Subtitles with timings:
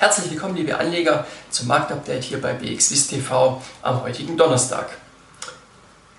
[0.00, 4.88] Herzlich willkommen, liebe Anleger, zum Marktupdate hier bei BXWIS TV am heutigen Donnerstag.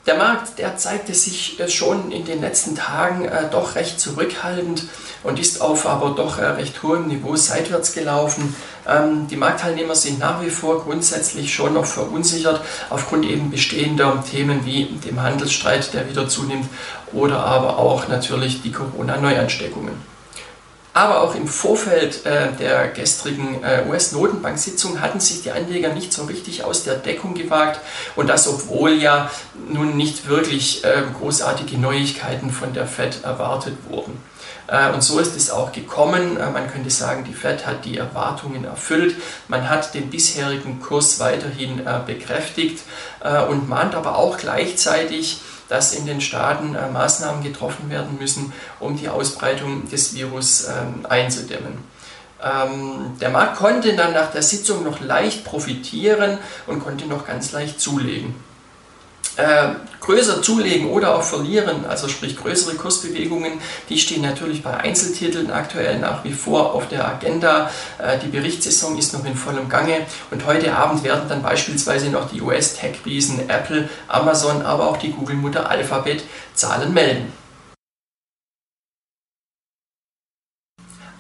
[0.06, 4.84] Der Markt, der zeigte sich äh, schon in den letzten Tagen äh, doch recht zurückhaltend
[5.24, 8.56] und ist auf aber doch äh, recht hohem Niveau seitwärts gelaufen.
[8.88, 12.62] Ähm, die Marktteilnehmer sind nach wie vor grundsätzlich schon noch verunsichert
[12.92, 16.70] aufgrund eben bestehender Themen wie dem Handelsstreit, der wieder zunimmt
[17.14, 20.12] oder aber auch natürlich die Corona-Neuansteckungen.
[20.94, 26.24] Aber auch im Vorfeld äh, der gestrigen äh, US-Notenbank-Sitzung hatten sich die Anleger nicht so
[26.26, 27.80] richtig aus der Deckung gewagt
[28.18, 29.32] und das obwohl ja
[29.70, 34.22] nun nicht wirklich äh, großartige Neuigkeiten von der Fed erwartet wurden.
[34.72, 36.38] Äh, und so ist es auch gekommen.
[36.38, 39.16] Äh, man könnte sagen, die Fed hat die Erwartungen erfüllt.
[39.48, 42.80] Man hat den bisherigen Kurs weiterhin äh, bekräftigt
[43.50, 48.52] und mahnt aber auch gleichzeitig, dass in den Staaten äh, Maßnahmen getroffen werden müssen,
[48.82, 51.78] um die Ausbreitung des Virus ähm, einzudämmen.
[52.44, 57.54] Ähm, der Markt konnte dann nach der Sitzung noch leicht profitieren und konnte noch ganz
[57.54, 58.36] leicht zulegen
[59.38, 63.54] äh, größer zulegen oder auch verlieren, also sprich größere Kursbewegungen,
[63.90, 67.70] die stehen natürlich bei Einzeltiteln aktuell nach wie vor auf der Agenda.
[67.98, 72.30] Äh, die Berichtssaison ist noch in vollem Gange und heute Abend werden dann beispielsweise noch
[72.30, 76.24] die US-Tech-Riesen Apple, Amazon, aber auch die Google-Mutter Alphabet
[76.54, 77.41] Zahlen melden.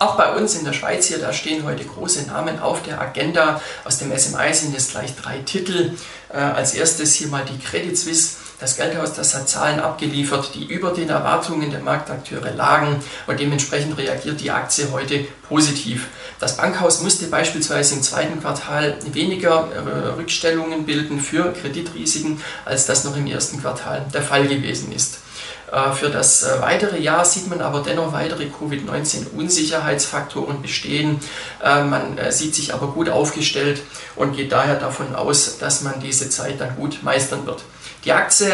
[0.01, 3.61] Auch bei uns in der Schweiz hier, da stehen heute große Namen auf der Agenda.
[3.85, 5.91] Aus dem SMI sind jetzt gleich drei Titel.
[6.33, 8.37] Äh, als erstes hier mal die Credit Suisse.
[8.59, 13.95] Das Geldhaus, das hat Zahlen abgeliefert, die über den Erwartungen der Marktakteure lagen und dementsprechend
[13.95, 16.07] reagiert die Aktie heute positiv.
[16.39, 23.03] Das Bankhaus musste beispielsweise im zweiten Quartal weniger äh, Rückstellungen bilden für Kreditrisiken, als das
[23.03, 25.19] noch im ersten Quartal der Fall gewesen ist.
[25.71, 31.19] Äh, für das äh, weitere Jahr sieht man aber dennoch weitere Covid-19-Unsicherheitsfaktoren bestehen.
[31.63, 33.81] Äh, man sieht sich aber gut aufgestellt
[34.15, 37.63] und geht daher davon aus, dass man diese Zeit dann gut meistern wird.
[38.03, 38.47] Die Aktie,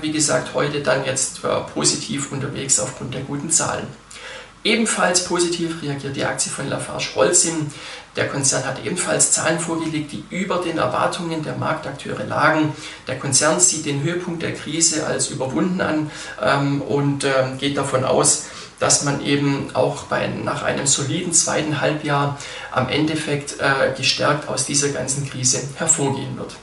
[0.00, 3.86] wie gesagt, heute dann jetzt positiv unterwegs aufgrund der guten Zahlen.
[4.62, 7.70] Ebenfalls positiv reagiert die Aktie von Lafarge Holcim.
[8.16, 12.74] Der Konzern hat ebenfalls Zahlen vorgelegt, die über den Erwartungen der Marktakteure lagen.
[13.06, 16.10] Der Konzern sieht den Höhepunkt der Krise als überwunden an
[16.42, 18.46] ähm, und ähm, geht davon aus,
[18.78, 22.38] dass man eben auch bei, nach einem soliden zweiten Halbjahr
[22.70, 26.56] am Endeffekt äh, gestärkt aus dieser ganzen Krise hervorgehen wird.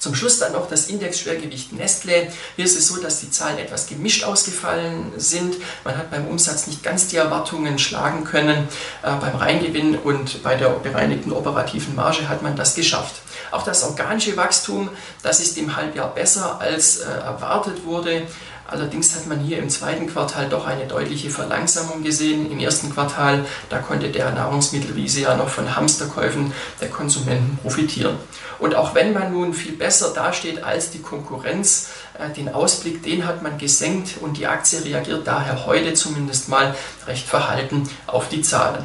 [0.00, 2.32] Zum Schluss dann noch das Indexschwergewicht Nestle.
[2.56, 5.56] Hier ist es so, dass die Zahlen etwas gemischt ausgefallen sind.
[5.84, 8.66] Man hat beim Umsatz nicht ganz die Erwartungen schlagen können.
[9.02, 13.16] Äh, beim Reingewinn und bei der bereinigten operativen Marge hat man das geschafft.
[13.50, 14.88] Auch das organische Wachstum,
[15.22, 18.22] das ist im Halbjahr besser als äh, erwartet wurde.
[18.70, 22.50] Allerdings hat man hier im zweiten Quartal doch eine deutliche Verlangsamung gesehen.
[22.52, 28.16] Im ersten Quartal, da konnte der Nahrungsmittelwiese ja noch von Hamsterkäufen der Konsumenten profitieren.
[28.60, 31.88] Und auch wenn man nun viel besser dasteht als die Konkurrenz,
[32.18, 36.74] äh, den Ausblick, den hat man gesenkt und die Aktie reagiert daher heute zumindest mal
[37.08, 38.84] recht verhalten auf die Zahlen.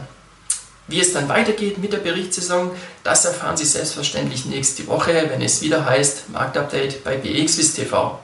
[0.88, 2.72] Wie es dann weitergeht mit der Berichtssaison,
[3.03, 8.19] das erfahren Sie selbstverständlich nächste Woche, wenn es wieder heißt Marktupdate bei BXWIS TV.